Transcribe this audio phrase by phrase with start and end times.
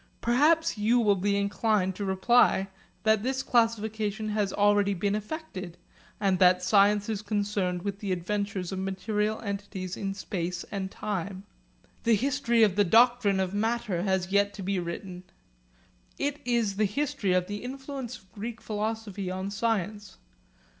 [0.19, 2.69] Perhaps you will be inclined to reply
[3.03, 5.77] that this classification has already been effected,
[6.19, 11.43] and that science is concerned with the adventures of material entities in space and time.
[12.01, 15.21] The history of the doctrine of matter has yet to be written.
[16.17, 20.17] It is the history of the influence of Greek philosophy on science.